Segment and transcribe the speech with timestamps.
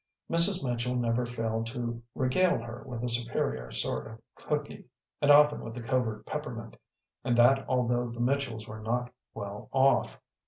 [0.31, 0.67] Mrs.
[0.67, 4.85] Mitchell never failed to regale her with a superior sort of cooky,
[5.21, 6.75] and often with a covert peppermint,
[7.23, 10.19] and that although the Mitchells were not well off.